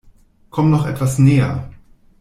[0.49, 1.69] Komm noch etwas näher!